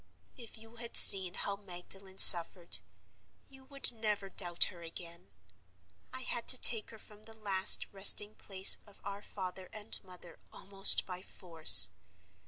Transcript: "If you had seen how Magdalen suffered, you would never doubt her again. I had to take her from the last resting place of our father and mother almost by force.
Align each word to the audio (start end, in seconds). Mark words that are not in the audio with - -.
"If 0.35 0.57
you 0.57 0.77
had 0.77 0.97
seen 0.97 1.35
how 1.35 1.57
Magdalen 1.57 2.17
suffered, 2.17 2.79
you 3.49 3.65
would 3.65 3.91
never 3.91 4.29
doubt 4.29 4.63
her 4.63 4.81
again. 4.81 5.29
I 6.11 6.21
had 6.21 6.47
to 6.47 6.57
take 6.57 6.89
her 6.89 6.97
from 6.97 7.21
the 7.21 7.35
last 7.35 7.85
resting 7.91 8.33
place 8.33 8.77
of 8.87 8.99
our 9.03 9.21
father 9.21 9.69
and 9.71 10.03
mother 10.03 10.39
almost 10.51 11.05
by 11.05 11.21
force. 11.21 11.91